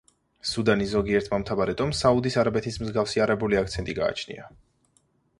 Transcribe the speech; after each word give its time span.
სუდანის 0.51 0.87
ზოგიერთ 0.93 1.27
მომთაბარე 1.33 1.75
ტომს 1.81 1.99
საუდის 2.05 2.37
არაბეთის 2.43 2.79
მსგავსი 2.85 3.23
არაბული 3.25 3.59
აქცენტი 3.61 3.95
გააჩნია. 3.99 4.49